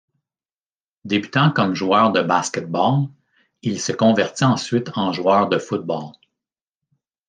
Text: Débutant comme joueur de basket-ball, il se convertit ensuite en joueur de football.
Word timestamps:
Débutant 1.05 1.51
comme 1.51 1.75
joueur 1.75 2.11
de 2.11 2.23
basket-ball, 2.23 3.03
il 3.61 3.79
se 3.79 3.91
convertit 3.91 4.45
ensuite 4.45 4.89
en 4.95 5.13
joueur 5.13 5.47
de 5.47 5.59
football. 5.59 6.13